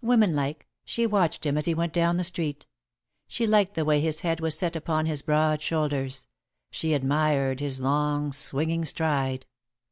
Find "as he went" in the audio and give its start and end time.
1.58-1.92